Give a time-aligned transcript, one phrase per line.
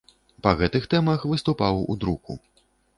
[0.47, 2.43] Па гэтых тэмах выступаў у друку.